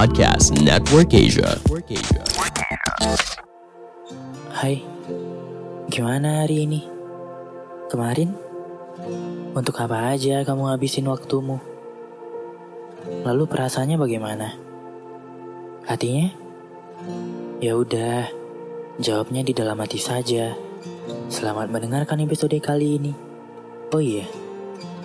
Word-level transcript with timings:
Podcast 0.00 0.56
Network 0.64 1.12
Asia. 1.12 1.60
Hai, 4.48 4.80
gimana 5.92 6.40
hari 6.40 6.64
ini? 6.64 6.88
Kemarin? 7.92 8.32
Untuk 9.52 9.76
apa 9.76 10.16
aja 10.16 10.40
kamu 10.48 10.72
habisin 10.72 11.04
waktumu? 11.04 11.60
Lalu 13.28 13.44
perasaannya 13.44 14.00
bagaimana? 14.00 14.56
Hatinya? 15.84 16.32
Ya 17.60 17.76
udah, 17.76 18.24
jawabnya 19.04 19.44
di 19.44 19.52
dalam 19.52 19.76
hati 19.84 20.00
saja. 20.00 20.56
Selamat 21.28 21.68
mendengarkan 21.68 22.24
episode 22.24 22.56
kali 22.56 22.96
ini. 22.96 23.12
Oh 23.92 24.00
iya, 24.00 24.24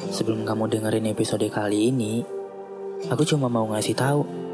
sebelum 0.07 0.47
kamu 0.47 0.71
dengerin 0.71 1.11
episode 1.11 1.43
kali 1.51 1.91
ini, 1.91 2.23
aku 3.11 3.27
cuma 3.27 3.51
mau 3.51 3.67
ngasih 3.75 3.91
tahu 3.91 4.45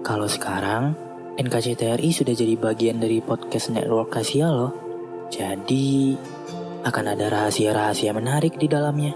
kalau 0.00 0.24
sekarang 0.24 0.96
NKCTRI 1.36 2.10
sudah 2.12 2.34
jadi 2.36 2.54
bagian 2.56 3.00
dari 3.00 3.20
podcast 3.20 3.72
network 3.72 4.12
Asia 4.16 4.48
loh. 4.48 4.72
Jadi 5.30 6.16
akan 6.84 7.04
ada 7.12 7.28
rahasia-rahasia 7.28 8.10
menarik 8.16 8.56
di 8.56 8.66
dalamnya. 8.66 9.14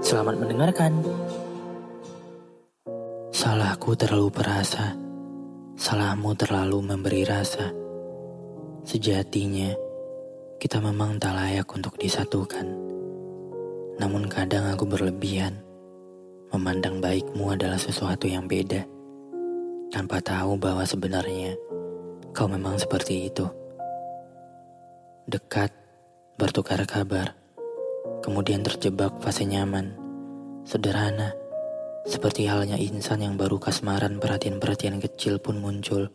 Selamat 0.00 0.38
mendengarkan. 0.38 0.92
Salahku 3.34 3.92
terlalu 3.98 4.32
perasa. 4.32 4.96
Salahmu 5.76 6.32
terlalu 6.38 6.80
memberi 6.80 7.22
rasa. 7.28 7.68
Sejatinya, 8.86 9.76
kita 10.56 10.80
memang 10.80 11.20
tak 11.20 11.36
layak 11.36 11.68
untuk 11.68 12.00
disatukan. 12.00 12.64
Namun 14.00 14.24
kadang 14.30 14.72
aku 14.72 14.88
berlebihan, 14.88 15.60
memandang 16.54 17.02
baikmu 17.04 17.52
adalah 17.52 17.76
sesuatu 17.76 18.24
yang 18.24 18.48
beda, 18.48 18.95
tanpa 19.96 20.20
tahu 20.20 20.60
bahwa 20.60 20.84
sebenarnya 20.84 21.56
kau 22.36 22.44
memang 22.44 22.76
seperti 22.76 23.32
itu. 23.32 23.48
Dekat, 25.24 25.72
bertukar 26.36 26.84
kabar, 26.84 27.32
kemudian 28.20 28.60
terjebak 28.60 29.16
fase 29.24 29.48
nyaman, 29.48 29.96
sederhana, 30.68 31.32
seperti 32.04 32.44
halnya 32.44 32.76
insan 32.76 33.24
yang 33.24 33.40
baru 33.40 33.56
kasmaran 33.56 34.20
perhatian-perhatian 34.20 35.00
kecil 35.00 35.40
pun 35.40 35.64
muncul. 35.64 36.12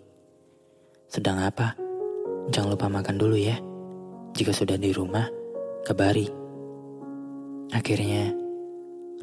Sedang 1.10 1.42
apa? 1.42 1.74
Jangan 2.54 2.78
lupa 2.78 2.86
makan 2.86 3.18
dulu 3.18 3.34
ya. 3.34 3.58
Jika 4.38 4.54
sudah 4.54 4.78
di 4.78 4.94
rumah, 4.94 5.26
kabari. 5.90 6.30
Akhirnya, 7.74 8.30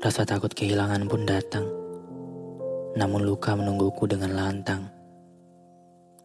rasa 0.03 0.27
takut 0.27 0.51
kehilangan 0.51 1.07
pun 1.07 1.23
datang. 1.31 1.78
Namun 2.99 3.23
luka 3.23 3.55
menungguku 3.55 4.11
dengan 4.11 4.35
lantang. 4.35 4.91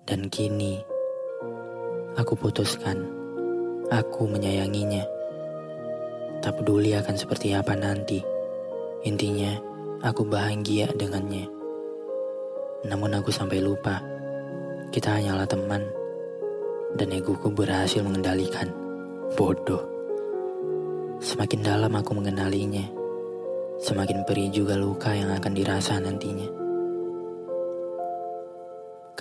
Dan 0.09 0.25
kini, 0.33 0.81
aku 2.17 2.33
putuskan, 2.33 2.97
aku 3.93 4.25
menyayanginya. 4.25 5.05
Tak 6.41 6.57
peduli 6.57 6.97
akan 6.97 7.13
seperti 7.13 7.53
apa 7.53 7.77
nanti. 7.77 8.25
Intinya, 9.05 9.53
aku 10.01 10.25
bahagia 10.25 10.89
dengannya. 10.97 11.45
Namun 12.89 13.21
aku 13.21 13.29
sampai 13.29 13.61
lupa, 13.61 14.01
kita 14.89 15.13
hanyalah 15.13 15.45
teman, 15.45 15.85
dan 16.97 17.13
egoku 17.13 17.53
berhasil 17.53 18.01
mengendalikan. 18.01 18.73
Bodoh. 19.37 19.85
Semakin 21.21 21.61
dalam 21.61 21.93
aku 21.93 22.17
mengenalinya, 22.17 22.83
semakin 23.77 24.25
perih 24.25 24.49
juga 24.49 24.73
luka 24.73 25.13
yang 25.13 25.29
akan 25.37 25.53
dirasa 25.53 26.01
nantinya. 26.01 26.62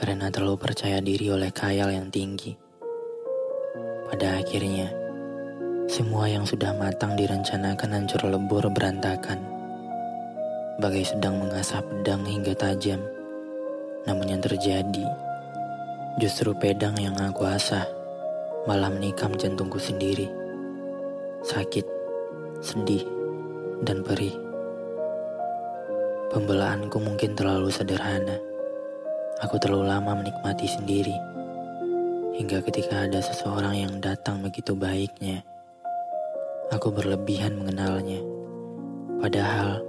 Karena 0.03 0.35
terlalu 0.35 0.59
percaya 0.59 0.99
diri 0.99 1.31
oleh 1.31 1.55
khayal 1.55 1.95
yang 1.95 2.11
tinggi. 2.11 2.59
Pada 4.11 4.43
akhirnya, 4.43 4.91
semua 5.87 6.27
yang 6.27 6.43
sudah 6.43 6.75
matang 6.75 7.15
direncanakan 7.15 8.03
hancur 8.03 8.27
lebur 8.27 8.67
berantakan. 8.75 9.39
Bagai 10.83 11.07
sedang 11.07 11.39
mengasah 11.39 11.87
pedang 11.87 12.27
hingga 12.27 12.51
tajam. 12.51 12.99
Namun 14.03 14.27
yang 14.27 14.43
terjadi, 14.43 15.07
justru 16.19 16.51
pedang 16.51 16.99
yang 16.99 17.15
aku 17.23 17.47
asah 17.47 17.87
malah 18.67 18.91
menikam 18.91 19.39
jantungku 19.39 19.79
sendiri. 19.79 20.27
Sakit, 21.47 21.87
sedih, 22.59 23.07
dan 23.87 24.03
perih. 24.03 24.35
Pembelaanku 26.35 26.99
mungkin 26.99 27.39
terlalu 27.39 27.71
sederhana. 27.71 28.51
Aku 29.43 29.59
terlalu 29.59 29.91
lama 29.91 30.15
menikmati 30.15 30.71
sendiri. 30.71 31.19
Hingga 32.39 32.63
ketika 32.63 33.11
ada 33.11 33.19
seseorang 33.19 33.75
yang 33.75 33.99
datang 33.99 34.39
begitu 34.39 34.79
baiknya, 34.79 35.43
aku 36.71 36.95
berlebihan 36.95 37.59
mengenalnya. 37.59 38.23
Padahal, 39.19 39.83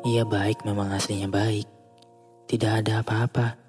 ia 0.00 0.24
baik 0.24 0.64
memang 0.64 0.96
aslinya 0.96 1.28
baik. 1.28 1.68
Tidak 2.48 2.72
ada 2.72 3.04
apa-apa, 3.04 3.60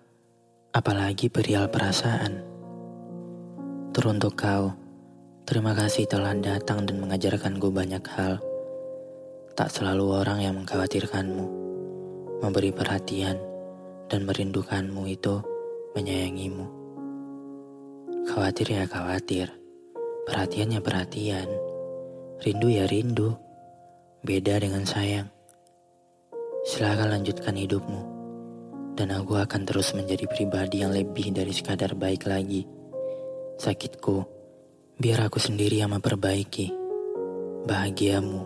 apalagi 0.71 1.27
perihal 1.27 1.67
perasaan. 1.67 2.39
Teruntuk 3.91 4.39
kau, 4.39 4.71
terima 5.43 5.75
kasih 5.75 6.07
telah 6.07 6.39
datang 6.39 6.87
dan 6.87 7.03
mengajarkanku 7.03 7.67
banyak 7.67 8.05
hal. 8.15 8.39
Tak 9.59 9.75
selalu 9.75 10.23
orang 10.23 10.39
yang 10.39 10.55
mengkhawatirkanmu, 10.55 11.45
memberi 12.39 12.71
perhatian, 12.71 13.56
dan 14.07 14.23
merindukanmu 14.23 15.03
itu 15.11 15.43
menyayangimu. 15.95 16.65
Khawatir 18.27 18.67
ya 18.67 18.83
khawatir, 18.87 19.47
perhatian 20.27 20.75
ya 20.75 20.81
perhatian, 20.83 21.47
rindu 22.43 22.67
ya 22.67 22.87
rindu, 22.87 23.35
beda 24.23 24.59
dengan 24.59 24.83
sayang. 24.83 25.27
Silakan 26.67 27.19
lanjutkan 27.19 27.55
hidupmu, 27.55 28.01
dan 28.99 29.15
aku 29.15 29.39
akan 29.39 29.63
terus 29.63 29.95
menjadi 29.95 30.27
pribadi 30.27 30.83
yang 30.83 30.91
lebih 30.91 31.31
dari 31.31 31.55
sekadar 31.55 31.95
baik 31.95 32.27
lagi. 32.27 32.67
Sakitku, 33.59 34.27
biar 34.99 35.31
aku 35.31 35.39
sendiri 35.39 35.79
yang 35.79 35.95
memperbaiki. 35.95 36.75
Bahagiamu, 37.67 38.41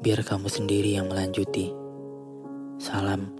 biar 0.00 0.24
kamu 0.24 0.48
sendiri 0.48 0.96
yang 0.96 1.08
melanjuti. 1.08 1.72
Salam 2.80 3.39